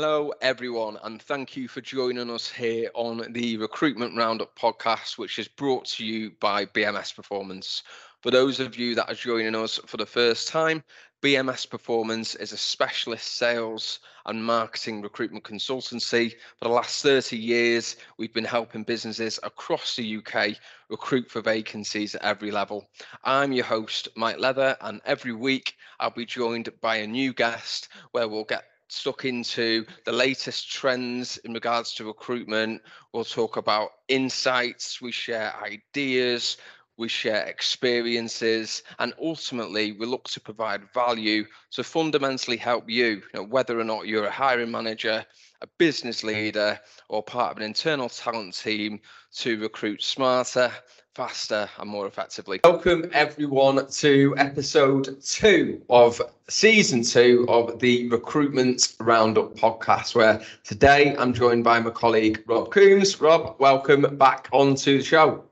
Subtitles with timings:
[0.00, 5.40] Hello, everyone, and thank you for joining us here on the Recruitment Roundup podcast, which
[5.40, 7.82] is brought to you by BMS Performance.
[8.22, 10.84] For those of you that are joining us for the first time,
[11.20, 16.30] BMS Performance is a specialist sales and marketing recruitment consultancy.
[16.58, 20.58] For the last 30 years, we've been helping businesses across the UK
[20.90, 22.88] recruit for vacancies at every level.
[23.24, 27.88] I'm your host, Mike Leather, and every week I'll be joined by a new guest
[28.12, 32.82] where we'll get stuck into the latest trends in regards to recruitment.
[33.12, 36.56] We'll talk about insights, we share ideas,
[36.98, 43.22] we share experiences, and ultimately we look to provide value to fundamentally help you, you
[43.34, 45.24] know, whether or not you're a hiring manager,
[45.62, 49.00] a business leader, or part of an internal talent team
[49.32, 50.72] to recruit smarter,
[51.18, 52.60] faster, and more effectively.
[52.62, 61.16] Welcome everyone to episode two of season two of the Recruitment Roundup podcast, where today
[61.16, 63.20] I'm joined by my colleague Rob Coombes.
[63.20, 65.42] Rob, welcome back onto the show.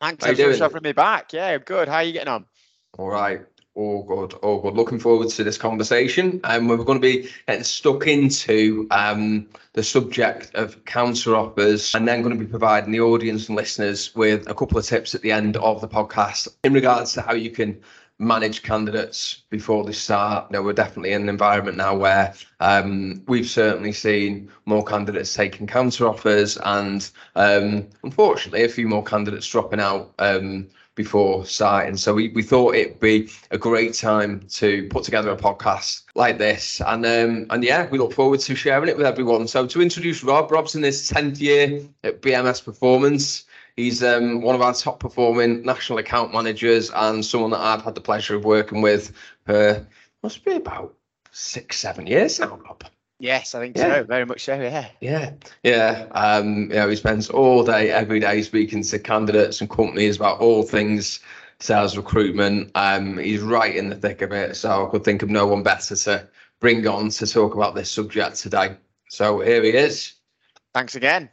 [0.00, 1.32] Thanks for having me back.
[1.32, 1.88] Yeah, I'm good.
[1.88, 2.44] How are you getting on?
[2.96, 3.40] All right.
[3.78, 4.74] All good, all good.
[4.74, 6.40] Looking forward to this conversation.
[6.42, 11.94] And um, we're going to be getting stuck into um, the subject of counter offers
[11.94, 15.14] and then going to be providing the audience and listeners with a couple of tips
[15.14, 17.80] at the end of the podcast in regards to how you can
[18.18, 20.50] manage candidates before they start.
[20.52, 25.68] You we're definitely in an environment now where um, we've certainly seen more candidates taking
[25.68, 30.66] counter offers and um, unfortunately a few more candidates dropping out um,
[30.98, 31.96] before starting.
[31.96, 36.38] So we, we thought it'd be a great time to put together a podcast like
[36.38, 36.82] this.
[36.84, 39.46] And um, and yeah, we look forward to sharing it with everyone.
[39.46, 43.46] So to introduce Rob, Rob's in his 10th year at BMS Performance.
[43.76, 47.94] He's um, one of our top performing national account managers and someone that I've had
[47.94, 49.12] the pleasure of working with
[49.46, 49.86] for
[50.24, 50.96] must be about
[51.30, 52.82] six, seven years now, Rob.
[53.20, 53.96] Yes, I think yeah.
[53.96, 54.04] so.
[54.04, 54.54] Very much so.
[54.54, 54.88] Yeah.
[55.00, 55.32] Yeah.
[55.64, 56.06] Yeah.
[56.12, 60.40] Um, you know, he spends all day, every day speaking to candidates and companies about
[60.40, 61.20] all things
[61.60, 62.70] sales recruitment.
[62.74, 64.56] Um, he's right in the thick of it.
[64.56, 66.28] So I could think of no one better to
[66.60, 68.76] bring on to talk about this subject today.
[69.10, 70.14] So here he is.
[70.74, 71.28] Thanks again.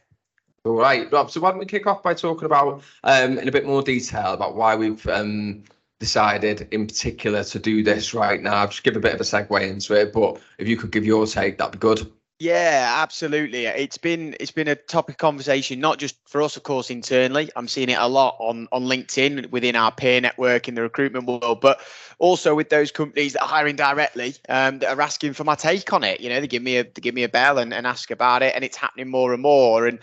[0.64, 1.30] All right, Rob.
[1.30, 4.32] So why don't we kick off by talking about um, in a bit more detail
[4.32, 5.62] about why we've um,
[5.98, 8.54] decided in particular to do this right now?
[8.54, 11.04] I'll just give a bit of a segue into it, but if you could give
[11.04, 12.10] your take, that'd be good.
[12.38, 13.64] Yeah, absolutely.
[13.64, 17.48] It's been it's been a topic conversation, not just for us, of course, internally.
[17.56, 21.24] I'm seeing it a lot on on LinkedIn within our peer network in the recruitment
[21.24, 21.80] world, but
[22.18, 25.90] also with those companies that are hiring directly um, that are asking for my take
[25.94, 26.20] on it.
[26.20, 28.42] You know, they give me a they give me a bell and, and ask about
[28.42, 29.86] it, and it's happening more and more.
[29.86, 30.00] And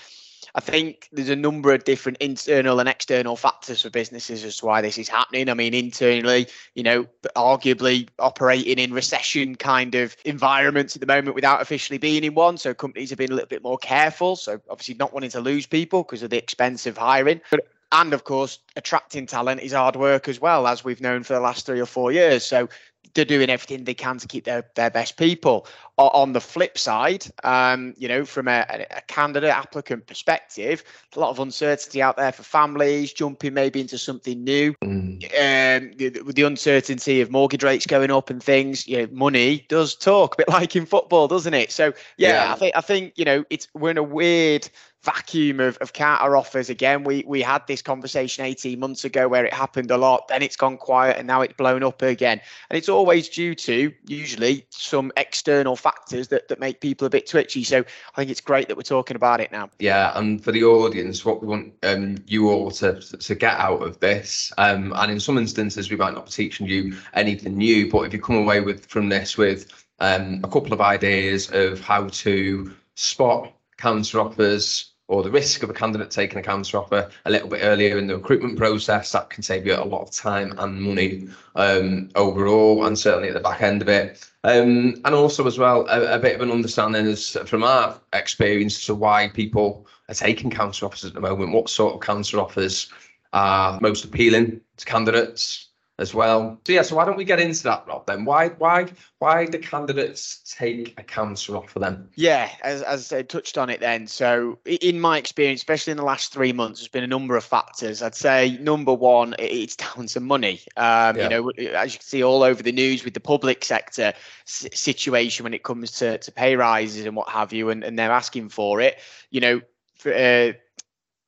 [0.56, 4.68] I think there's a number of different internal and external factors for businesses as to
[4.68, 5.50] why this is happening.
[5.50, 11.36] I mean, internally, you know, arguably operating in recession kind of environments at the moment
[11.36, 12.58] without officially being in one.
[12.58, 14.36] So companies have been a little bit more careful.
[14.36, 17.42] So obviously not wanting to lose people because of the expense of hiring.
[17.50, 21.34] But and of course, attracting talent is hard work as well, as we've known for
[21.34, 22.44] the last three or four years.
[22.44, 22.68] So
[23.14, 25.68] they're doing everything they can to keep their, their best people.
[25.98, 30.84] On the flip side, um, you know, from a, a, candidate applicant perspective,
[31.16, 34.74] a lot of uncertainty out there for families, jumping maybe into something new.
[34.84, 35.24] Mm.
[35.24, 39.94] Um, the, the, uncertainty of mortgage rates going up and things, you know, money does
[39.94, 41.72] talk a bit like in football, doesn't it?
[41.72, 42.54] So yeah, yeah.
[42.54, 44.68] I think I think you know it's we're in a weird
[45.04, 47.04] vacuum of, of counter offers again.
[47.04, 50.56] We we had this conversation 18 months ago where it happened a lot, then it's
[50.56, 52.42] gone quiet and now it's blown up again.
[52.70, 57.28] And it's always due to usually some external factors that, that make people a bit
[57.28, 57.64] twitchy.
[57.64, 59.70] So I think it's great that we're talking about it now.
[59.80, 63.84] Yeah, and for the audience, what we want um, you all to, to get out
[63.84, 67.92] of this, um, and in some instances we might not be teaching you anything new,
[67.92, 71.82] but if you come away with from this with um, a couple of ideas of
[71.82, 77.10] how to spot counter offers or the risk of a candidate taking a counter offer
[77.26, 80.12] a little bit earlier in the recruitment process, that can save you a lot of
[80.12, 84.26] time and money um, overall, and certainly at the back end of it.
[84.46, 88.86] Um, and also, as well, a, a, bit of an understanding as from our experience
[88.86, 91.54] to why people are taking counter offers at the moment.
[91.54, 92.90] What sort of counter offers
[93.34, 95.70] are most appealing to candidates?
[96.00, 96.60] As well.
[96.66, 98.08] So yeah, so why don't we get into that, Rob?
[98.08, 98.88] Then why why
[99.20, 102.10] why do candidates take a counter offer then?
[102.16, 104.08] Yeah, as as I touched on it then.
[104.08, 107.44] So in my experience, especially in the last three months, there's been a number of
[107.44, 108.02] factors.
[108.02, 110.62] I'd say number one, it's down to money.
[110.78, 111.24] Um, yeah.
[111.24, 114.14] You know, as you can see all over the news with the public sector
[114.46, 118.12] situation when it comes to to pay rises and what have you, and and they're
[118.12, 119.00] asking for it.
[119.30, 119.62] You know.
[119.96, 120.54] For, uh,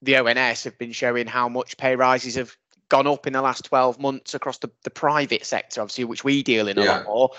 [0.02, 2.56] the ONS have been showing how much pay rises have
[2.96, 6.42] gone up in the last 12 months across the, the private sector, obviously, which we
[6.42, 6.98] deal in a yeah.
[6.98, 7.32] lot more.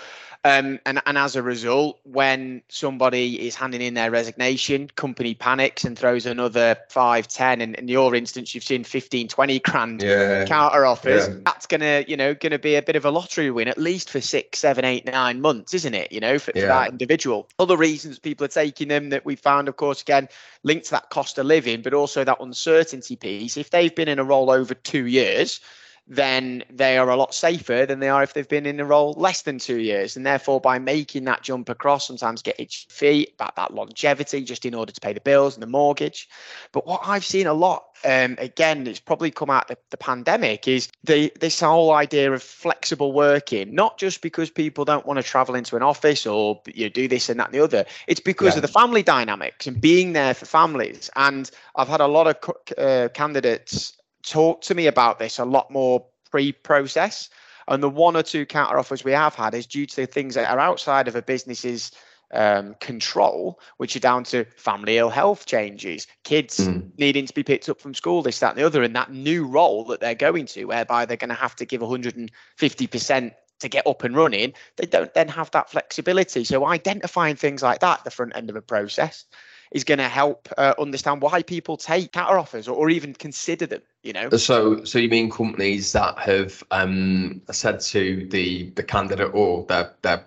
[0.47, 5.83] Um, and, and as a result, when somebody is handing in their resignation, company panics
[5.83, 10.45] and throws another five, 10, and in your instance, you've seen 15, 20 grand yeah.
[10.45, 11.27] counter offers.
[11.27, 11.35] Yeah.
[11.43, 14.21] That's gonna, you know, gonna be a bit of a lottery win, at least for
[14.21, 16.13] six, seven, eight, nine months, isn't it?
[16.13, 16.61] You know, for, yeah.
[16.61, 17.49] for that individual.
[17.59, 20.29] Other reasons people are taking them that we found, of course, again,
[20.63, 23.57] linked to that cost of living, but also that uncertainty piece.
[23.57, 25.59] If they've been in a role over two years,
[26.07, 29.13] then they are a lot safer than they are if they've been in a role
[29.17, 30.15] less than two years.
[30.15, 34.65] And therefore, by making that jump across, sometimes get itchy feet about that longevity just
[34.65, 36.29] in order to pay the bills and the mortgage.
[36.71, 40.67] But what I've seen a lot, um, again, it's probably come out the, the pandemic,
[40.67, 45.23] is the this whole idea of flexible working, not just because people don't want to
[45.23, 47.85] travel into an office or you know, do this and that and the other.
[48.07, 48.59] It's because yeah.
[48.59, 51.09] of the family dynamics and being there for families.
[51.17, 53.96] And I've had a lot of uh, candidates
[54.29, 57.29] talk to me about this a lot more pre-process.
[57.67, 60.35] And the one or two counter offers we have had is due to the things
[60.35, 61.91] that are outside of a business's
[62.33, 66.89] um, control, which are down to family ill health changes, kids mm.
[66.97, 69.45] needing to be picked up from school, this, that, and the other, and that new
[69.45, 73.87] role that they're going to, whereby they're going to have to give 150% to get
[73.87, 76.43] up and running, they don't then have that flexibility.
[76.43, 79.25] So identifying things like that the front end of a process
[79.71, 83.65] is going to help uh, understand why people take counter offers or, or, even consider
[83.65, 84.29] them you know?
[84.29, 89.93] So so you mean companies that have um, said to the the candidate or their
[90.01, 90.25] their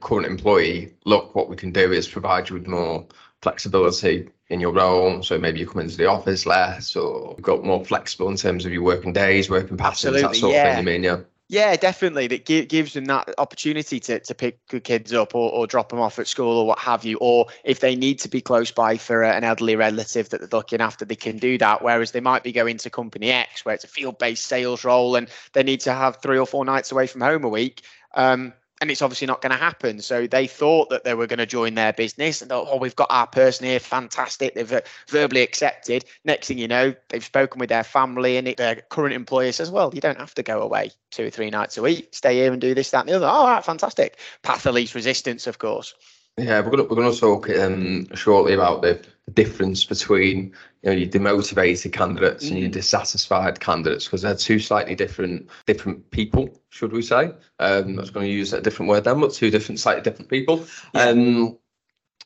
[0.00, 0.94] current employee.
[1.04, 3.06] Look what we can do is provide you with more
[3.42, 5.22] flexibility in your role.
[5.22, 8.64] So maybe you come into the office less or you've got more flexible in terms
[8.64, 10.62] of your working days working patterns Absolutely, that sort yeah.
[10.62, 11.20] of thing you mean yeah
[11.52, 12.28] yeah, definitely.
[12.28, 16.18] That gives them that opportunity to, to pick kids up or, or drop them off
[16.18, 17.18] at school or what have you.
[17.20, 20.80] Or if they need to be close by for an elderly relative that they're looking
[20.80, 21.82] after, they can do that.
[21.82, 25.14] Whereas they might be going to company X where it's a field based sales role
[25.14, 27.82] and they need to have three or four nights away from home a week.
[28.14, 30.00] Um, and it's obviously not going to happen.
[30.00, 32.96] So they thought that they were going to join their business and thought, oh, we've
[32.96, 34.56] got our person here, fantastic.
[34.56, 36.04] They've verbally accepted.
[36.24, 39.70] Next thing you know, they've spoken with their family and it, their current employer says,
[39.70, 42.08] well, you don't have to go away two or three nights a week.
[42.10, 43.26] Stay here and do this, that, and the other.
[43.26, 44.18] Oh, all right, fantastic.
[44.42, 45.94] Path of least resistance, of course.
[46.38, 50.52] Yeah, we're gonna we're gonna talk um, shortly about the, difference between
[50.82, 52.54] you know your demotivated candidates mm-hmm.
[52.54, 52.72] and your mm.
[52.72, 57.32] dissatisfied candidates because they're two slightly different different people, should we say?
[57.60, 60.28] Um, I was going to use a different word then, but two different slightly different
[60.28, 60.66] people.
[60.94, 61.04] Yeah.
[61.04, 61.58] Um,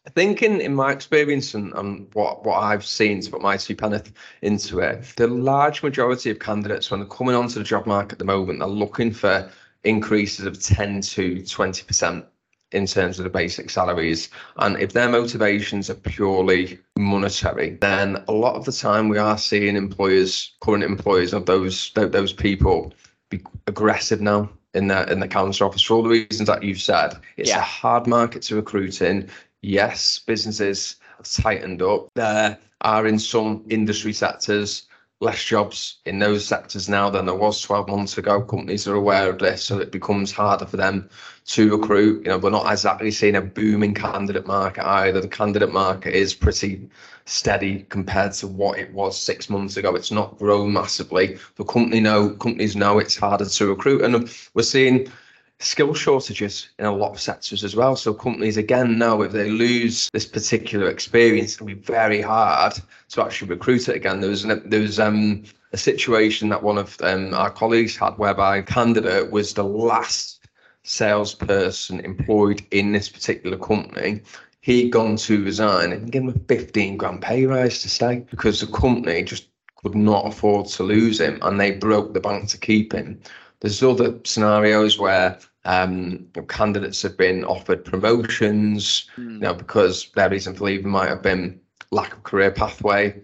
[0.06, 3.56] I think in, in my experience and, and what, what I've seen to put my
[3.56, 7.86] two penneth into it, the large majority of candidates when they're coming onto the job
[7.86, 9.50] market at the moment, they're looking for
[9.82, 12.24] increases of 10 to 20 percent
[12.76, 14.28] in terms of the basic salaries.
[14.58, 19.38] And if their motivations are purely monetary, then a lot of the time we are
[19.38, 22.93] seeing employers, current employers of those those people,
[23.31, 26.82] be aggressive now in the in the counter office for all the reasons that you've
[26.82, 27.17] said.
[27.38, 27.58] It's yeah.
[27.58, 29.28] a hard market to recruit in.
[29.62, 32.11] Yes, businesses have tightened up.
[32.14, 34.87] There are in some industry sectors
[35.20, 38.42] less jobs in those sectors now than there was 12 months ago.
[38.42, 41.08] Companies are aware of this, so it becomes harder for them
[41.46, 42.24] to recruit.
[42.24, 45.20] You know, we're not exactly seeing a booming candidate market either.
[45.20, 46.88] The candidate market is pretty
[47.24, 49.94] steady compared to what it was six months ago.
[49.94, 51.38] It's not grown massively.
[51.56, 55.11] The company know companies know it's harder to recruit, and we're seeing
[55.58, 57.96] skill shortages in a lot of sectors as well.
[57.96, 62.75] So companies again know if they lose this particular experience, it'll be very hard
[63.10, 64.20] to actually recruit it again.
[64.20, 68.18] There was an, there was um, a situation that one of um, our colleagues had
[68.18, 70.46] whereby a candidate was the last
[70.82, 74.22] salesperson employed in this particular company.
[74.60, 78.60] He'd gone to resign and give him a 15 grand pay rise to stay because
[78.60, 82.58] the company just could not afford to lose him and they broke the bank to
[82.58, 83.20] keep him.
[83.60, 89.34] There's other scenarios where um, candidates have been offered promotions, mm.
[89.34, 91.60] you know, because their reason for leaving might have been
[91.90, 93.20] lack of career pathway.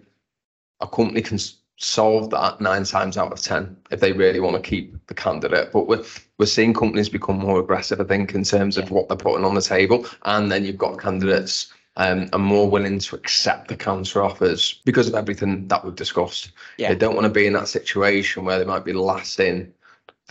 [0.81, 1.39] A company can
[1.77, 5.71] solve that nine times out of ten if they really want to keep the candidate.
[5.71, 6.03] But we're
[6.37, 9.55] we're seeing companies become more aggressive, I think, in terms of what they're putting on
[9.55, 14.23] the table, and then you've got candidates um, are more willing to accept the counter
[14.23, 16.51] offers because of everything that we've discussed.
[16.77, 16.89] Yeah.
[16.89, 19.73] They don't want to be in that situation where they might be last in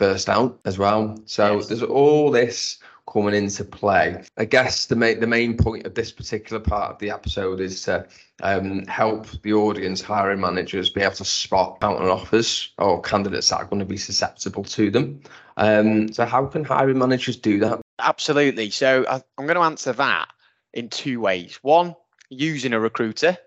[0.03, 1.17] first out as well.
[1.27, 1.69] So yes.
[1.69, 2.79] there's all this
[3.13, 4.25] coming into play.
[4.37, 7.83] I guess the main the main point of this particular part of the episode is
[7.85, 8.05] to
[8.43, 13.61] um, help the audience, hiring managers, be able to spot counter offers or candidates that
[13.61, 15.21] are going to be susceptible to them.
[15.57, 17.81] Um, so how can hiring managers do that?
[18.01, 18.71] Absolutely.
[18.71, 20.33] So I, I'm going to answer that
[20.75, 21.61] in two ways.
[21.63, 21.95] One,
[22.29, 23.39] using a recruiter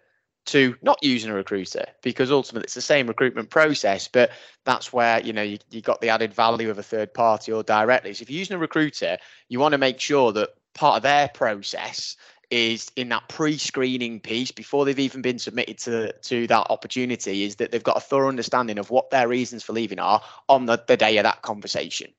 [0.45, 4.31] to not using a recruiter because ultimately it's the same recruitment process, but
[4.63, 7.63] that's where you know you, you got the added value of a third party or
[7.63, 8.13] directly.
[8.13, 9.17] So if you're using a recruiter,
[9.49, 12.15] you want to make sure that part of their process
[12.51, 17.55] is in that pre-screening piece before they've even been submitted to to that opportunity is
[17.55, 20.81] that they've got a thorough understanding of what their reasons for leaving are on the,
[20.87, 22.11] the day of that conversation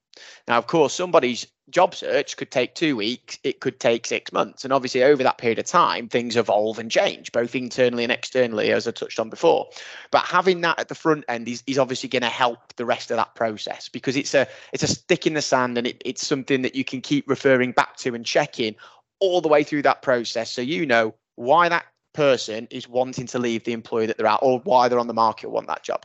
[0.47, 4.63] now of course somebody's job search could take two weeks it could take six months
[4.63, 8.71] and obviously over that period of time things evolve and change both internally and externally
[8.71, 9.67] as i touched on before
[10.11, 13.11] but having that at the front end is, is obviously going to help the rest
[13.11, 16.25] of that process because it's a it's a stick in the sand and it, it's
[16.25, 18.75] something that you can keep referring back to and checking
[19.19, 21.85] all the way through that process so you know why that
[22.17, 25.13] person is wanting to leave the employer that they're at or why they're on the
[25.13, 26.03] market or want that job.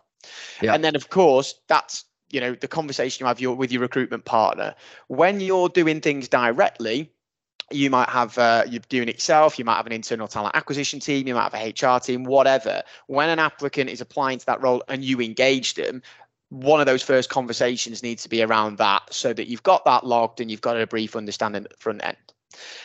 [0.61, 0.75] Yeah.
[0.75, 4.25] And then of course that's you know the conversation you have your, with your recruitment
[4.25, 4.75] partner.
[5.09, 7.11] When you're doing things directly,
[7.71, 11.01] you might have uh, you're doing it yourself you might have an internal talent acquisition
[11.01, 14.61] team you might have a hr team whatever when an applicant is applying to that
[14.61, 16.03] role and you engage them
[16.51, 20.05] one of those first conversations needs to be around that so that you've got that
[20.05, 22.17] logged and you've got a brief understanding at the front end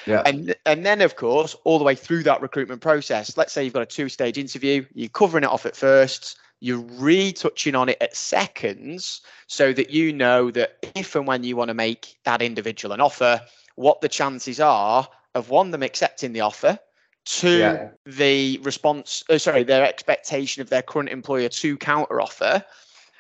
[0.05, 0.21] yeah.
[0.25, 3.73] And and then of course, all the way through that recruitment process, let's say you've
[3.73, 8.15] got a two-stage interview, you're covering it off at first, you're retouching on it at
[8.15, 12.93] seconds so that you know that if and when you want to make that individual
[12.93, 13.39] an offer,
[13.75, 16.79] what the chances are of one them accepting the offer,
[17.25, 17.89] two yeah.
[18.05, 22.63] the response uh, sorry, their expectation of their current employer to counter offer,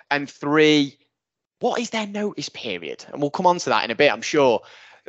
[0.09, 0.97] and three
[1.59, 3.05] what is their notice period?
[3.11, 4.61] And we'll come on to that in a bit, I'm sure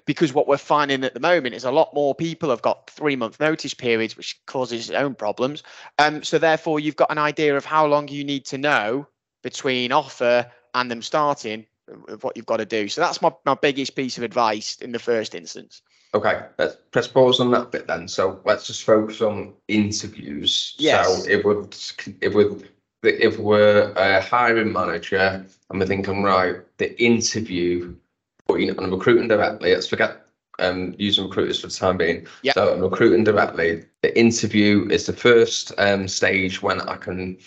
[0.05, 3.17] because what we're finding at the moment is a lot more people have got three
[3.17, 5.62] month notice periods, which causes its own problems.
[5.99, 9.07] Um, so therefore, you've got an idea of how long you need to know
[9.43, 11.67] between offer and them starting
[12.09, 12.88] of what you've got to do.
[12.88, 15.83] So that's my, my biggest piece of advice in the first instance.
[16.14, 18.09] Okay, let's press pause on that bit then.
[18.09, 20.75] So let's just focus on interviews.
[20.78, 21.25] Yes.
[21.25, 21.76] So it would
[22.21, 22.69] it would
[23.02, 27.95] if we're a hiring manager and we're thinking right, the interview
[28.49, 29.75] putting on recruiting directly.
[29.75, 30.26] Let's forget
[30.59, 32.26] um, using recruiters for the time being.
[32.43, 32.55] Yep.
[32.55, 33.85] So I'm recruiting directly.
[34.02, 37.38] The interview is the first um, stage when I can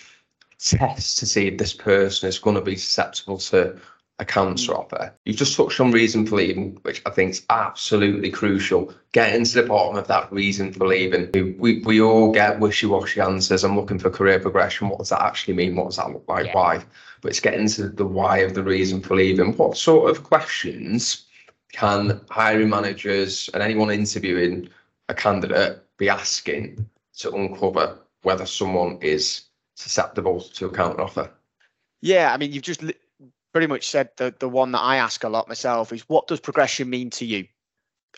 [0.60, 3.80] test to see if this person is going to be susceptible to
[4.20, 5.12] a counter offer.
[5.26, 8.94] You've just touched on reason for leaving, which I think is absolutely crucial.
[9.14, 11.32] Getting to the bottom of that reason for leaving.
[11.58, 13.64] We, we all get wishy-washy answers.
[13.64, 14.90] I'm looking for career progression.
[14.90, 15.76] What does that actually mean?
[15.76, 16.46] What does that look like?
[16.46, 16.54] Yeah.
[16.54, 16.86] Why?
[17.22, 19.56] But it's getting to the why of the reason for leaving.
[19.56, 21.26] What sort of questions
[21.72, 24.70] can hiring managers and anyone interviewing
[25.08, 29.44] a candidate be asking to uncover whether someone is
[29.76, 31.32] susceptible to a counter offer?
[32.02, 32.84] Yeah, I mean, you've just
[33.52, 36.40] pretty much said the the one that I ask a lot myself is what does
[36.40, 37.48] progression mean to you?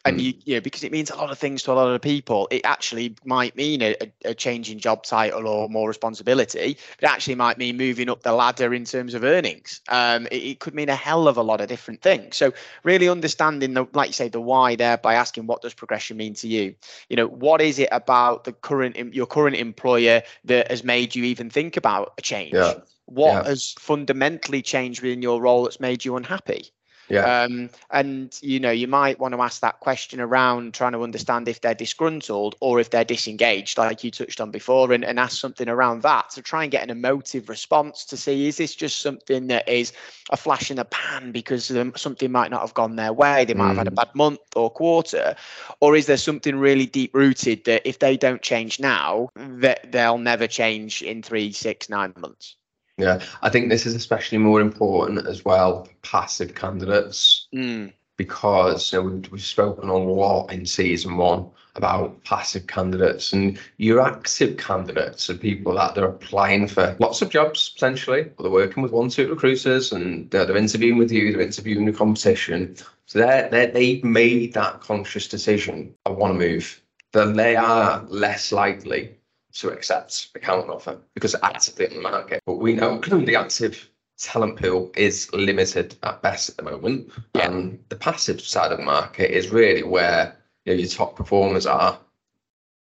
[0.06, 0.24] And mm.
[0.24, 2.48] you, you know, because it means a lot of things to a lot of people.
[2.52, 3.96] It actually might mean a,
[4.26, 6.78] a change in job title or more responsibility.
[7.00, 9.82] It actually might mean moving up the ladder in terms of earnings.
[9.90, 12.36] Um, it, it, could mean a hell of a lot of different things.
[12.36, 16.18] So really understanding the, like you say, the why there by asking what does progression
[16.18, 16.76] mean to you.
[17.10, 21.24] You know, what is it about the current your current employer that has made you
[21.24, 22.54] even think about a change?
[22.54, 23.50] Yeah what yeah.
[23.50, 26.72] has fundamentally changed within your role that's made you unhappy
[27.14, 27.44] yeah.
[27.44, 31.48] Um, and you know, you might want to ask that question around trying to understand
[31.48, 35.40] if they're disgruntled or if they're disengaged, like you touched on before, and, and ask
[35.40, 39.00] something around that to try and get an emotive response to see is this just
[39.00, 39.94] something that is
[40.32, 43.54] a flash in the pan because um, something might not have gone their way, they
[43.54, 43.70] might mm.
[43.70, 43.96] have had a mm.
[43.96, 45.36] bad month or quarter,
[45.80, 50.18] or is there something really deep rooted that if they don't change now, that they'll
[50.18, 52.56] never change in three, six, nine months?
[52.98, 57.92] Yeah, I think this is especially more important as well for passive candidates mm.
[58.18, 63.60] because you know, we've, we've spoken a lot in season one about passive candidates and
[63.78, 68.52] your active candidates are people that they're applying for lots of jobs potentially, but they're
[68.52, 72.76] working with one, two recruiters and they're, they're interviewing with you, they're interviewing the competition.
[73.08, 75.96] So they're, they're, they've made that conscious decision.
[76.06, 76.80] I want to move.
[77.12, 79.16] Then they are less likely
[79.54, 82.42] to accept a counter offer because actively in the market.
[82.46, 87.12] But we know the active talent pool is limited at best at the moment.
[87.36, 87.52] Yeah.
[87.52, 91.66] And the passive side of the market is really where you know, your top performers
[91.66, 92.00] are.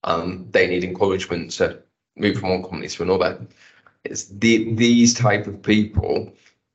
[0.04, 1.80] And they need encouragement to
[2.16, 3.46] move from one company to another.
[4.04, 6.32] It's the, these type of people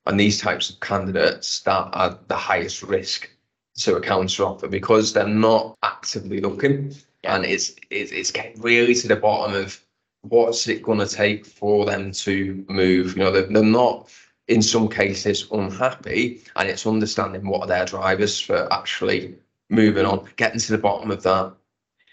[0.07, 3.31] and these types of candidates that are the highest risk
[3.77, 7.37] to a counter offer because they're not actively looking yeah.
[7.37, 9.81] and it's, it's it's getting really to the bottom of
[10.23, 13.17] what's it going to take for them to move.
[13.17, 14.11] You know, they're, they're not
[14.49, 19.37] in some cases unhappy, and it's understanding what are their drivers for actually
[19.71, 21.53] moving on, getting to the bottom of that.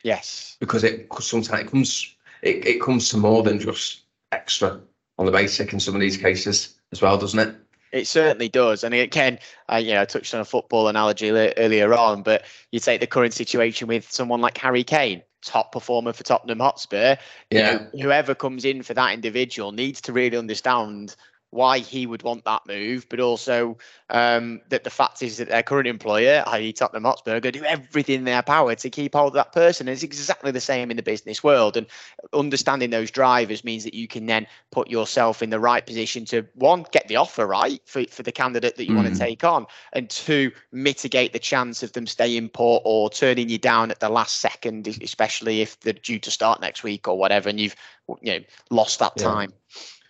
[0.04, 4.80] Yes, because it sometimes it comes it, it comes to more than just extra
[5.18, 7.56] on the basic in some of these cases as well, doesn't it?
[7.91, 12.24] It certainly does, and again, I you know touched on a football analogy earlier on,
[12.24, 16.60] but you take the current situation with someone like Harry Kane, top performer for Tottenham
[16.60, 17.15] Hotspur.
[17.50, 17.72] Yeah.
[17.72, 21.15] You know, whoever comes in for that individual needs to really understand
[21.51, 23.77] why he would want that move, but also
[24.10, 26.72] um, that the fact is that their current employer, i.e.
[26.74, 29.88] Tottenham Hotspur, do everything in their power to keep hold of that person.
[29.88, 31.75] And it's exactly the same in the business world.
[31.75, 31.88] And
[32.34, 36.46] understanding those drivers means that you can then put yourself in the right position to,
[36.53, 38.98] one, get the offer right for, for the candidate that you mm.
[38.98, 43.50] want to take on, and two, mitigate the chance of them staying put or turning
[43.50, 47.18] you down at the last second, especially if they're due to start next week or
[47.18, 47.75] whatever, and you've
[48.22, 49.24] you know lost that yeah.
[49.24, 49.53] time.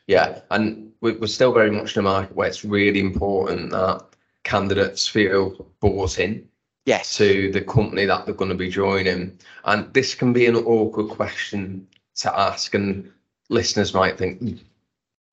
[0.10, 4.04] Yeah, and we're still very much in a market where it's really important that
[4.44, 6.50] candidates feel bought in
[6.88, 7.16] yes.
[7.18, 9.38] to the company that they're going to be joining.
[9.66, 13.12] And this can be an awkward question to ask, and
[13.50, 14.56] listeners might think hmm,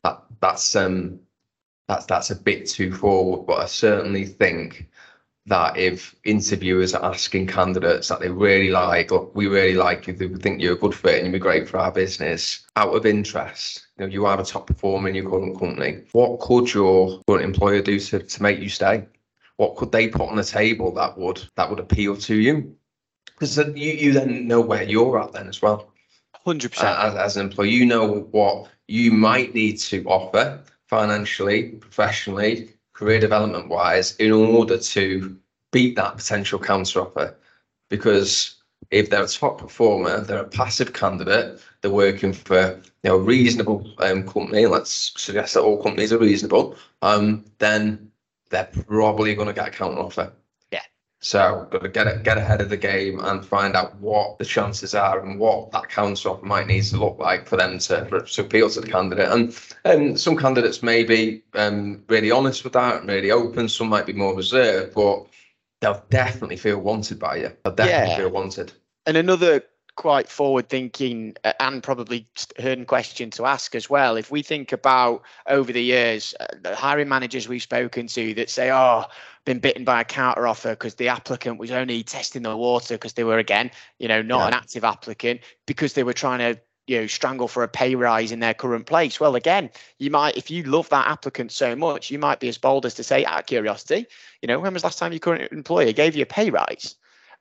[0.05, 1.21] that that's um
[1.89, 3.47] that's that's a bit too forward.
[3.47, 4.91] But I certainly think
[5.47, 10.13] that if interviewers are asking candidates that they really like, look, we really like you,
[10.13, 13.07] they think you're a good fit and you'd be great for our business, out of
[13.07, 16.03] interest, you know, you are a top performer in your current company.
[16.13, 19.07] What could your current employer do to, to make you stay?
[19.57, 22.77] What could they put on the table that would that would appeal to you?
[23.27, 25.93] Because you, you then know where you're at then as well.
[26.45, 26.99] Hundred percent.
[26.99, 33.21] As, as an employee, you know what you might need to offer financially, professionally, career
[33.21, 35.37] development wise in order to
[35.71, 37.37] beat that potential counter offer.
[37.91, 38.57] Because
[38.91, 43.21] if they're a top performer, they're a passive candidate, they're working for you know a
[43.21, 48.11] reasonable um, company, let's suggest that all companies are reasonable, um, then
[48.51, 50.33] they're probably going to get a counter offer.
[51.21, 54.95] So got to get get ahead of the game and find out what the chances
[54.95, 58.21] are and what that counter offer might need to look like for them to, for,
[58.21, 59.31] to appeal to the candidate.
[59.31, 63.69] And um, some candidates may be um, really honest with that and really open.
[63.69, 65.27] Some might be more reserved, but
[65.81, 67.53] they'll definitely feel wanted by you.
[67.65, 68.17] They'll definitely yeah.
[68.17, 68.73] feel wanted.
[69.07, 69.65] And another
[69.97, 72.27] quite forward thinking uh, and probably
[72.59, 74.17] hurting question to ask as well.
[74.17, 78.51] If we think about over the years, uh, the hiring managers we've spoken to that
[78.51, 79.05] say, oh,
[79.45, 83.15] been bitten by a counter offer because the applicant was only testing the water because
[83.15, 84.49] they were again, you know, not yeah.
[84.49, 88.31] an active applicant because they were trying to you know strangle for a pay rise
[88.31, 92.13] in their current place well again you might if you love that applicant so much
[92.13, 94.07] you might be as bold as to say out of curiosity
[94.41, 96.95] you know when was last time your current employer gave you a pay rise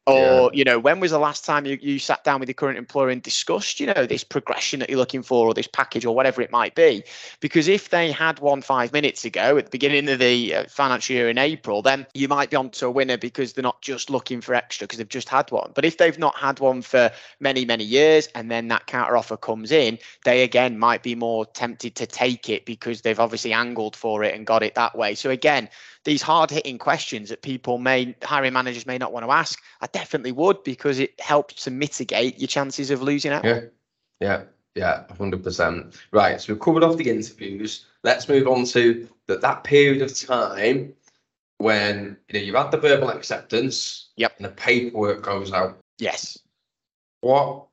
[0.07, 0.49] or yeah.
[0.53, 3.09] you know when was the last time you, you sat down with your current employer
[3.09, 6.41] and discussed you know this progression that you're looking for or this package or whatever
[6.41, 7.03] it might be?
[7.39, 11.15] Because if they had one five minutes ago at the beginning of the uh, financial
[11.15, 14.09] year in april then you might be on to a winner because they're not just
[14.09, 15.71] looking for extra because they've just had one.
[15.73, 19.37] But if they've not had one for many many years and then that counter offer
[19.37, 23.95] comes in they again might be more tempted to take it because they've obviously angled
[23.95, 25.15] for it and got it that way.
[25.15, 25.69] So again
[26.05, 29.87] these hard hitting questions that people may hiring managers may not want to ask i
[29.87, 33.43] definitely would because it helps to mitigate your chances of losing out.
[33.43, 33.61] Yeah.
[34.21, 34.43] Yeah.
[34.75, 37.85] Yeah 100% right so we've covered off the interviews.
[38.03, 40.93] Let's move on to that that period of time
[41.57, 44.33] when you know you've had the verbal acceptance yep.
[44.37, 45.77] and the paperwork goes out.
[45.97, 46.37] Yes.
[47.21, 47.67] What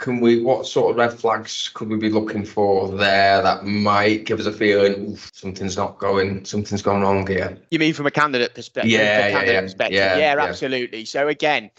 [0.00, 4.24] can we what sort of red flags could we be looking for there that might
[4.24, 8.10] give us a feeling something's not going something's going wrong here you mean from a
[8.10, 9.60] candidate perspective yeah, yeah, candidate yeah.
[9.60, 9.96] Perspective?
[9.96, 11.70] yeah, yeah absolutely so again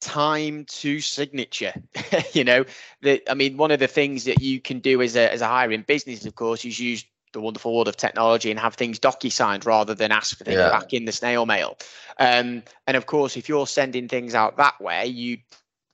[0.00, 1.72] time to signature
[2.32, 2.64] you know
[3.02, 5.46] the i mean one of the things that you can do as a as a
[5.46, 7.04] hiring business of course is use
[7.34, 10.70] the wonderful world of technology and have things docu-signed rather than ask for things yeah.
[10.70, 11.76] back in the snail mail
[12.18, 15.36] um, and of course if you're sending things out that way you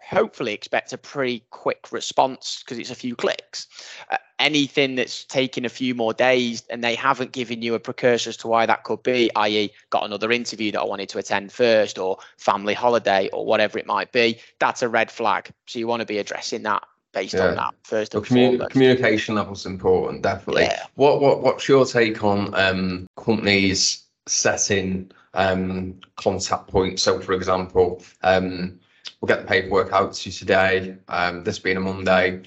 [0.09, 3.67] hopefully expect a pretty quick response because it's a few clicks.
[4.11, 8.31] Uh, anything that's taken a few more days and they haven't given you a precursor
[8.31, 11.53] as to why that could be, i.e., got another interview that I wanted to attend
[11.53, 15.51] first, or family holiday, or whatever it might be, that's a red flag.
[15.67, 17.47] So you want to be addressing that based yeah.
[17.47, 20.83] on that first and communi- communication levels important definitely yeah.
[20.97, 28.03] what what what's your take on um companies setting um contact points so for example
[28.25, 28.79] um
[29.21, 30.97] we'll get the paperwork out to you today.
[31.09, 32.43] Um, this being a Monday,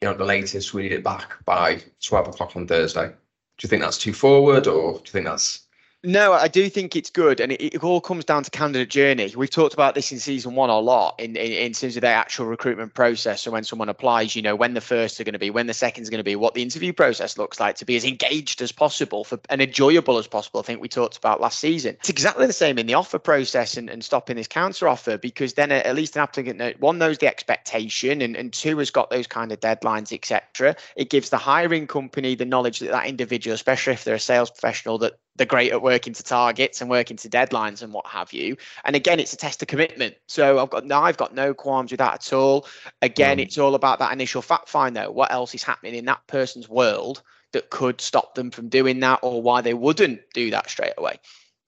[0.00, 3.08] you know, the latest we need it back by 12 o'clock on Thursday.
[3.08, 3.14] Do
[3.62, 5.63] you think that's too forward or do you think that's
[6.06, 9.32] No, I do think it's good, and it, it, all comes down to candidate journey.
[9.34, 12.08] We've talked about this in season one a lot in, in, in terms of the
[12.08, 13.40] actual recruitment process.
[13.40, 15.72] So when someone applies, you know when the first are going to be, when the
[15.72, 18.70] second's going to be, what the interview process looks like to be as engaged as
[18.70, 20.60] possible for and enjoyable as possible.
[20.60, 21.96] I think we talked about last season.
[22.00, 25.54] It's exactly the same in the offer process and, and stopping this counter offer because
[25.54, 29.26] then at least an applicant one knows the expectation and, and two has got those
[29.26, 30.76] kind of deadlines, etc.
[30.96, 34.50] It gives the hiring company the knowledge that that individual, especially if they're a sales
[34.50, 38.32] professional, that they're great at working to targets and working to deadlines and what have
[38.32, 38.56] you.
[38.84, 40.14] And again, it's a test of commitment.
[40.26, 42.66] So I've got no, I've got no qualms with that at all.
[43.02, 43.42] Again, mm.
[43.42, 45.10] it's all about that initial fact find though.
[45.10, 49.20] What else is happening in that person's world that could stop them from doing that
[49.22, 51.18] or why they wouldn't do that straight away?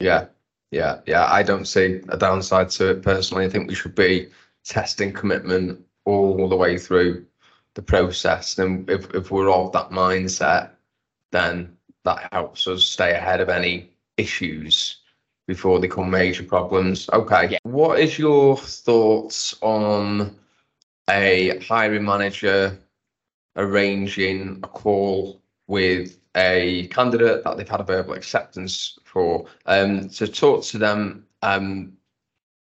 [0.00, 0.26] Yeah.
[0.70, 1.00] Yeah.
[1.06, 1.26] Yeah.
[1.30, 3.44] I don't see a downside to it personally.
[3.44, 4.28] I think we should be
[4.64, 7.26] testing commitment all the way through
[7.74, 8.58] the process.
[8.58, 10.70] And if, if we're of that mindset,
[11.32, 11.75] then
[12.06, 15.00] that helps us stay ahead of any issues
[15.46, 17.08] before they become major problems.
[17.12, 17.50] Okay.
[17.50, 17.58] Yeah.
[17.64, 20.34] What is your thoughts on
[21.10, 22.78] a hiring manager
[23.56, 30.26] arranging a call with a candidate that they've had a verbal acceptance for um, to
[30.26, 31.92] talk to them um,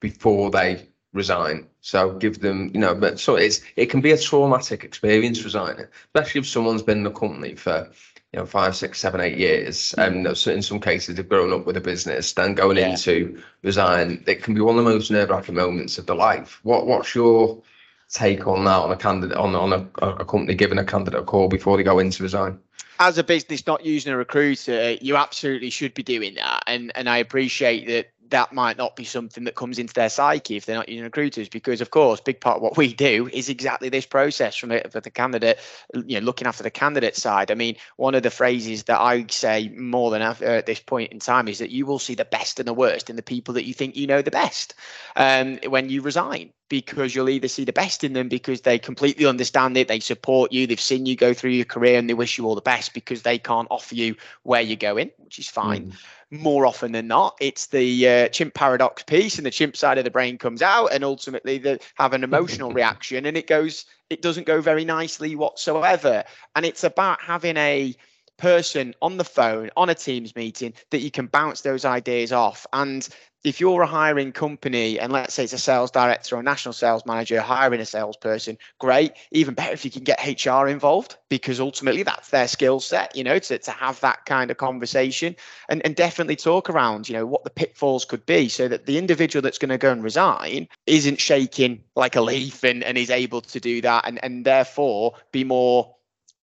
[0.01, 1.67] before they resign.
[1.81, 5.87] So give them, you know, but so it's it can be a traumatic experience resigning,
[6.07, 7.91] especially if someone's been in the company for
[8.33, 11.67] you know five six seven eight years and um, in some cases they've grown up
[11.67, 12.91] with a business then going yeah.
[12.91, 16.61] into resign it can be one of the most nerve-wracking moments of the life.
[16.63, 17.63] What what's your
[18.11, 21.25] take on that on a candidate on on a, a company giving a candidate a
[21.25, 22.59] call before they go into resign?
[22.99, 27.09] As a business not using a recruiter you absolutely should be doing that and and
[27.09, 30.77] i appreciate that that might not be something that comes into their psyche if they're
[30.77, 34.07] not using recruiters because of course big part of what we do is exactly this
[34.07, 35.61] process from the, for the candidate
[36.07, 39.25] you know looking after the candidate side i mean one of the phrases that i
[39.29, 42.25] say more than ever at this point in time is that you will see the
[42.25, 44.75] best and the worst in the people that you think you know the best
[45.17, 49.27] um, when you resign because you'll either see the best in them because they completely
[49.27, 52.39] understand it, they support you, they've seen you go through your career and they wish
[52.39, 55.85] you all the best because they can't offer you where you're going, which is fine.
[55.85, 55.93] Mm
[56.33, 60.05] more often than not, it's the uh, chimp paradox piece, and the chimp side of
[60.05, 64.23] the brain comes out, and ultimately they have an emotional reaction, and it goes, it
[64.23, 66.25] doesn't go very nicely whatsoever.
[66.57, 67.95] And it's about having a
[68.43, 72.67] person on the phone on a Teams meeting that you can bounce those ideas off.
[72.73, 73.09] And
[73.45, 76.73] if you're a hiring company and let's say it's a sales director or a national
[76.73, 79.13] sales manager hiring a salesperson, great.
[79.31, 83.23] Even better if you can get HR involved because ultimately that's their skill set, you
[83.23, 85.37] know, to, to have that kind of conversation
[85.69, 88.99] and, and definitely talk around, you know, what the pitfalls could be so that the
[88.99, 93.11] individual that's going to go and resign isn't shaking like a leaf and, and is
[93.11, 95.95] able to do that and, and therefore be more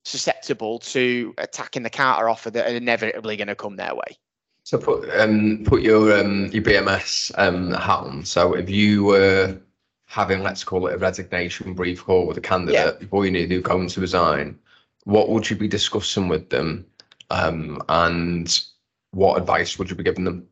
[0.05, 4.17] susceptible to attacking the counter offer that are inevitably going to come their way.
[4.65, 8.25] So put um put your um your BMS um hat on.
[8.25, 9.59] So if you were
[10.07, 12.99] having let's call it a resignation brief call with a candidate yeah.
[12.99, 14.59] before you knew they were going to resign,
[15.05, 16.87] what would you be discussing with them?
[17.31, 18.65] Um and
[19.11, 20.49] what advice would you be giving them?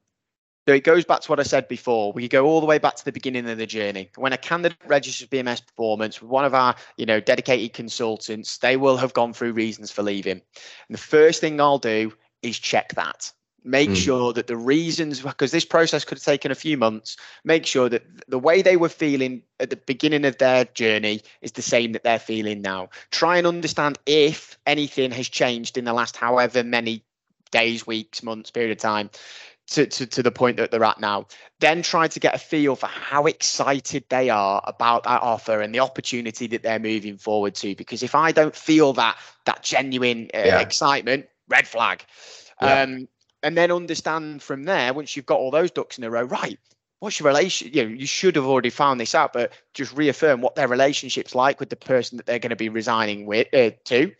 [0.66, 2.12] So it goes back to what I said before.
[2.12, 4.10] We go all the way back to the beginning of the journey.
[4.16, 8.76] When a candidate registers BMS performance with one of our, you know, dedicated consultants, they
[8.76, 10.40] will have gone through reasons for leaving.
[10.40, 10.42] And
[10.90, 13.32] the first thing I'll do is check that
[13.64, 13.96] make mm.
[13.96, 17.88] sure that the reasons because this process could have taken a few months make sure
[17.88, 21.92] that the way they were feeling at the beginning of their journey is the same
[21.92, 26.64] that they're feeling now try and understand if anything has changed in the last however
[26.64, 27.04] many
[27.50, 29.08] days weeks months period of time
[29.72, 31.26] to, to, to the point that they're at now
[31.60, 35.74] then try to get a feel for how excited they are about that offer and
[35.74, 40.28] the opportunity that they're moving forward to because if i don't feel that that genuine
[40.34, 40.60] uh, yeah.
[40.60, 42.04] excitement red flag
[42.60, 42.82] yeah.
[42.82, 43.08] um,
[43.42, 46.58] and then understand from there once you've got all those ducks in a row right
[47.00, 50.40] what's your relation you know you should have already found this out but just reaffirm
[50.40, 53.70] what their relationship's like with the person that they're going to be resigning with uh,
[53.84, 54.12] to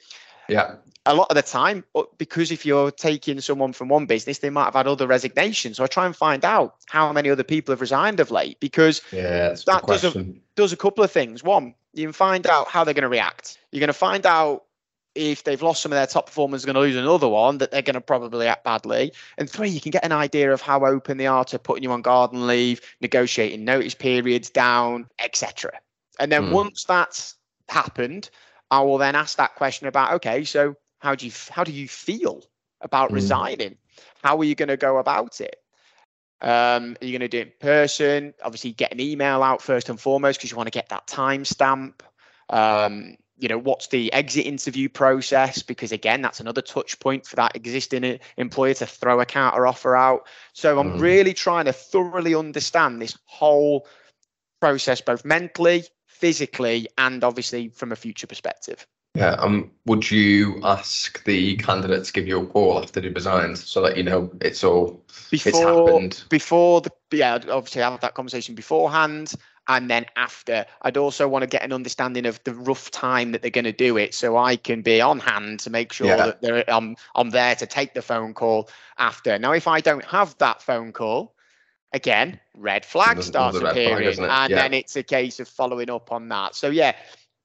[0.48, 0.74] yeah
[1.05, 1.85] a lot of the time
[2.16, 5.85] because if you're taking someone from one business they might have had other resignations so
[5.85, 9.55] i try and find out how many other people have resigned of late because yeah,
[9.66, 12.94] that does a, does a couple of things one you can find out how they're
[12.94, 14.64] going to react you're going to find out
[15.14, 17.83] if they've lost some of their top performers, going to lose another one, that they're
[17.83, 19.12] going to probably act badly.
[19.37, 21.92] And three, you can get an idea of how open they are to putting you
[21.92, 25.72] on garden leave, negotiating notice periods down, etc.
[26.18, 26.52] And then mm.
[26.52, 27.37] once that's
[27.68, 28.31] happened,
[28.72, 31.87] I will then ask that question about, okay, so how do you how do you
[31.87, 32.42] feel
[32.80, 33.16] about mm.
[33.16, 33.76] resigning?
[34.24, 35.56] How are you going to go about it?
[36.40, 38.35] Um, are you going to do it in person?
[38.42, 42.00] Obviously, get an email out first and foremost because you want to get that timestamp.
[42.48, 45.62] Um, you know, what's the exit interview process?
[45.62, 49.94] Because again, that's another touch point for that existing employer to throw a counter offer
[49.94, 50.26] out.
[50.54, 51.00] So I'm mm.
[51.00, 53.87] really trying to thoroughly understand this whole
[54.62, 55.85] process, both mentally,
[56.22, 58.87] physically, and obviously from a future perspective.
[59.16, 59.32] Yeah.
[59.32, 59.72] Um.
[59.87, 63.96] Would you ask the candidate to give you a call after they've resigned, so that
[63.96, 69.35] you know it's all before it's happened before the yeah obviously have that conversation beforehand
[69.68, 73.42] and then after i'd also want to get an understanding of the rough time that
[73.42, 76.16] they're going to do it so i can be on hand to make sure yeah.
[76.16, 80.04] that they're, I'm, I'm there to take the phone call after now if i don't
[80.04, 81.35] have that phone call
[81.92, 84.62] again red flag starts appearing flag, and yeah.
[84.62, 86.94] then it's a case of following up on that so yeah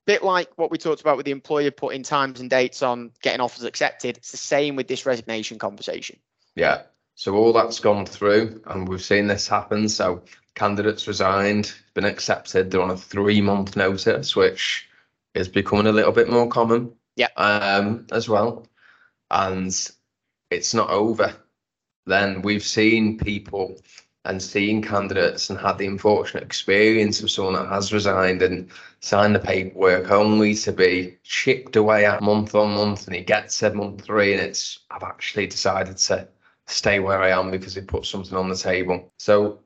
[0.06, 3.42] bit like what we talked about with the employer putting times and dates on getting
[3.42, 6.18] offers accepted it's the same with this resignation conversation
[6.56, 6.84] yeah
[7.16, 10.22] so all that's gone through and we've seen this happen so
[10.58, 12.72] candidates resigned, been accepted.
[12.72, 14.90] They're on a three month notice, which
[15.36, 16.92] is becoming a little bit more common.
[17.16, 17.30] Yeah.
[17.38, 18.68] Um, as well.
[19.32, 19.74] And
[20.50, 21.34] it's not over.
[22.06, 23.80] Then we've seen people
[24.28, 29.34] and seen candidates and had the unfortunate experience of someone that has resigned and signed
[29.34, 33.74] the paperwork only to be chipped away at month on month and he gets to
[33.74, 36.28] month three and it's I've actually decided to
[36.68, 39.12] stay where I am because he put something on the table.
[39.18, 39.60] So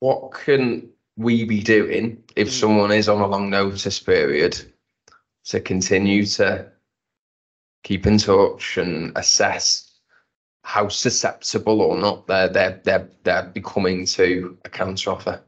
[0.00, 2.52] what can we be doing if mm.
[2.52, 4.60] someone is on a long notice period
[5.44, 6.66] to continue to
[7.84, 9.85] keep in touch and assess
[10.66, 15.40] how susceptible or not they're they're they're, they're becoming to a counter offer?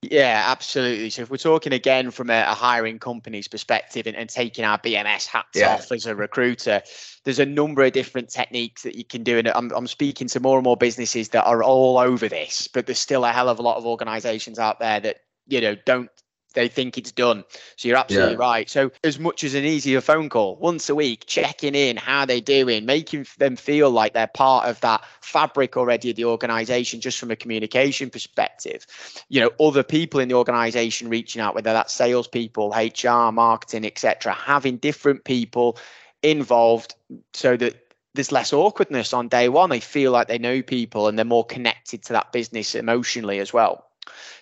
[0.00, 1.10] Yeah, absolutely.
[1.10, 4.78] So if we're talking again from a, a hiring company's perspective and, and, taking our
[4.78, 5.74] BMS hats yeah.
[5.74, 6.80] off as a recruiter,
[7.24, 9.38] there's a number of different techniques that you can do.
[9.38, 12.86] And I'm, I'm speaking to more and more businesses that are all over this, but
[12.86, 16.10] there's still a hell of a lot of organizations out there that, you know, don't
[16.54, 17.44] they think it's done.
[17.76, 18.38] So you're absolutely yeah.
[18.38, 18.70] right.
[18.70, 22.40] So as much as an easier phone call once a week, checking in, how they're
[22.40, 27.18] doing, making them feel like they're part of that fabric already of the organization, just
[27.18, 28.86] from a communication perspective.
[29.28, 34.32] You know, other people in the organization reaching out, whether that's salespeople, HR, marketing, etc.,
[34.32, 35.78] having different people
[36.22, 36.94] involved
[37.32, 39.70] so that there's less awkwardness on day one.
[39.70, 43.52] They feel like they know people and they're more connected to that business emotionally as
[43.52, 43.84] well.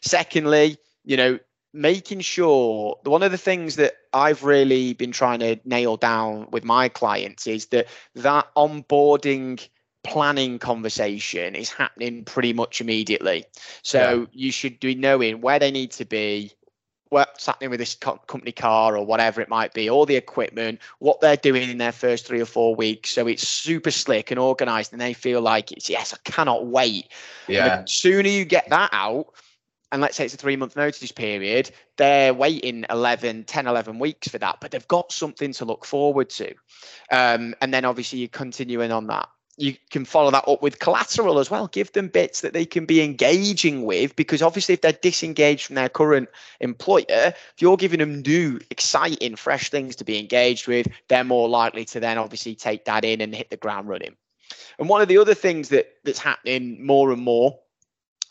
[0.00, 1.38] Secondly, you know,
[1.76, 6.64] making sure one of the things that I've really been trying to nail down with
[6.64, 9.68] my clients is that that onboarding
[10.02, 13.44] planning conversation is happening pretty much immediately.
[13.82, 14.26] So yeah.
[14.32, 16.52] you should be knowing where they need to be,
[17.10, 21.20] what's happening with this company car or whatever it might be, all the equipment, what
[21.20, 23.10] they're doing in their first three or four weeks.
[23.10, 27.08] So it's super slick and organized, and they feel like it's yes, I cannot wait.
[27.48, 27.82] Yeah.
[27.82, 29.26] the sooner you get that out,
[29.92, 34.28] and let's say it's a three month notice period, they're waiting 11, 10, 11 weeks
[34.28, 36.52] for that, but they've got something to look forward to.
[37.12, 39.28] Um, and then obviously you're continuing on that.
[39.58, 41.68] You can follow that up with collateral as well.
[41.68, 45.76] Give them bits that they can be engaging with because obviously, if they're disengaged from
[45.76, 46.28] their current
[46.60, 51.48] employer, if you're giving them new, exciting, fresh things to be engaged with, they're more
[51.48, 54.14] likely to then obviously take that in and hit the ground running.
[54.78, 57.58] And one of the other things that that's happening more and more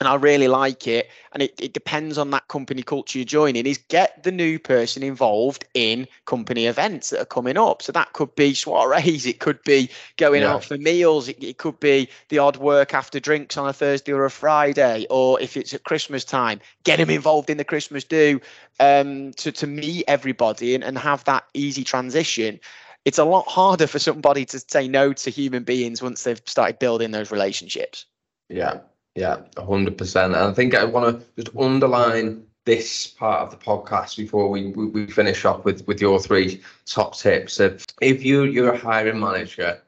[0.06, 1.10] and I really like it.
[1.32, 5.02] And it, it depends on that company culture you're joining, is get the new person
[5.02, 7.82] involved in company events that are coming up.
[7.82, 10.54] So that could be soirees, it could be going yeah.
[10.54, 14.12] out for meals, it, it could be the odd work after drinks on a Thursday
[14.12, 18.04] or a Friday, or if it's at Christmas time, get them involved in the Christmas
[18.04, 18.40] do
[18.80, 22.60] um, to, to meet everybody and, and have that easy transition
[23.04, 26.80] it's a lot harder for somebody to say no to human beings once they've started
[26.80, 28.08] building those relationships.
[28.50, 28.80] Yeah,
[29.16, 30.36] yeah, hundred percent.
[30.36, 34.68] And I think I want to just underline this part of the podcast before we,
[34.68, 37.60] we, we finish off with with your three top tips.
[37.60, 39.82] if you you're a hiring manager,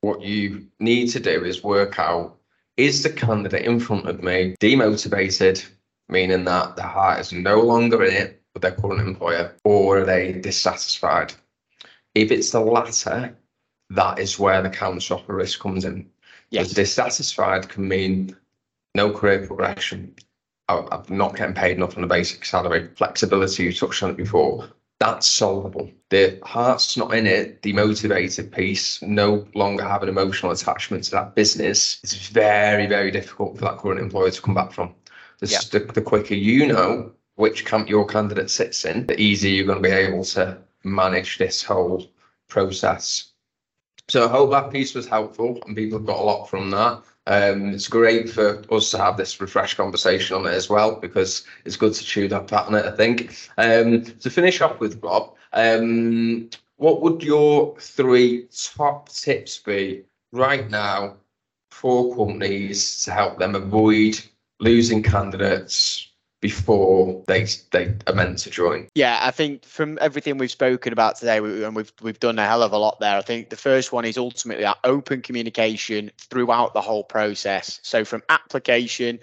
[0.00, 2.36] what you need to do is work out
[2.76, 5.66] is the candidate in front of me demotivated,
[6.08, 10.04] meaning that their heart is no longer in it with their current employer, or are
[10.04, 11.32] they dissatisfied?
[12.14, 13.36] If it's the latter,
[13.90, 16.10] that is where the counter offer risk comes in.
[16.50, 16.72] Yes.
[16.72, 18.36] Dissatisfied can mean
[18.96, 20.14] no career progression.
[20.68, 22.88] I'm not getting paid enough on a basic salary.
[22.96, 24.68] Flexibility, you touched on it before.
[24.98, 25.90] That's solvable.
[26.08, 31.34] The heart's not in it, demotivated piece, no longer have an emotional attachment to that
[31.34, 32.00] business.
[32.02, 34.94] It's very, very difficult for that current employer to come back from.
[35.38, 35.60] The, yeah.
[35.70, 39.82] the, the quicker you know which camp your candidate sits in, the easier you're going
[39.82, 42.06] to be able to manage this whole
[42.48, 43.32] process
[44.08, 47.02] So I hope that piece was helpful and people got a lot from that.
[47.26, 51.44] Um, it's great for us to have this refresh conversation on it as well because
[51.64, 52.86] it's good to chew that fat on it.
[52.86, 53.36] I think.
[53.58, 60.70] Um, to finish off with Rob, um, what would your three top tips be right
[60.70, 61.16] now
[61.70, 64.18] for companies to help them avoid
[64.60, 66.05] losing candidates
[66.40, 68.88] before they they are meant to join?
[68.94, 72.46] Yeah, I think from everything we've spoken about today, we, and we've we've done a
[72.46, 73.16] hell of a lot there.
[73.16, 77.80] I think the first one is ultimately that open communication throughout the whole process.
[77.82, 79.18] So from application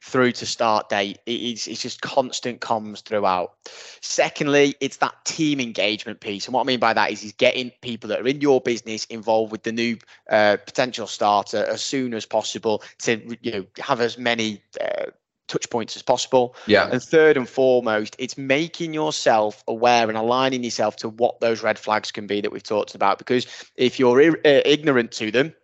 [0.00, 3.54] through to start date, it's, it's just constant comms throughout.
[4.00, 7.72] Secondly, it's that team engagement piece, and what I mean by that is is getting
[7.80, 9.96] people that are in your business involved with the new
[10.30, 14.62] uh, potential starter as soon as possible to you know have as many.
[14.80, 15.06] Uh,
[15.48, 16.54] touch points as possible.
[16.66, 16.88] Yeah.
[16.90, 21.78] And third and foremost, it's making yourself aware and aligning yourself to what those red
[21.78, 23.18] flags can be that we've talked about.
[23.18, 25.54] Because if you're uh, ignorant to them,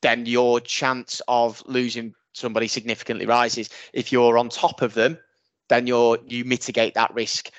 [0.00, 3.68] then your chance of losing somebody significantly rises.
[3.92, 5.18] If you're on top of them,
[5.68, 7.50] then you're you mitigate that risk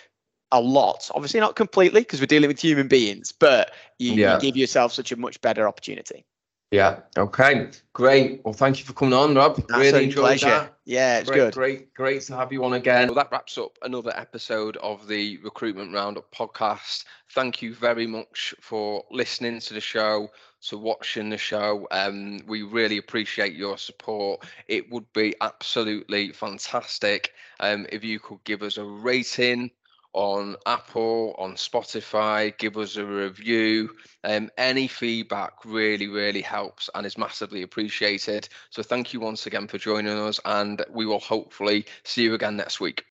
[0.51, 1.09] a lot.
[1.15, 4.35] Obviously, not completely because we're dealing with human beings, but you, yeah.
[4.35, 6.25] you give yourself such a much better opportunity.
[6.73, 7.01] Yeah.
[7.15, 7.69] Okay.
[7.93, 8.41] Great.
[8.43, 9.57] Well, thank you for coming on, Rob.
[9.57, 10.47] That's really enjoyed pleasure.
[10.47, 10.73] that.
[10.85, 11.53] Yeah, it's great, good.
[11.53, 13.09] Great, great to have you on again.
[13.09, 17.05] Well, that wraps up another episode of the Recruitment Roundup podcast.
[17.29, 20.29] Thank you very much for listening to the show,
[20.63, 21.87] to watching the show.
[21.91, 24.43] Um, we really appreciate your support.
[24.67, 29.69] It would be absolutely fantastic um, if you could give us a rating
[30.13, 33.89] on Apple, on Spotify, give us a review.
[34.23, 38.47] Um, any feedback really, really helps and is massively appreciated.
[38.69, 42.57] So thank you once again for joining us, and we will hopefully see you again
[42.57, 43.05] next week.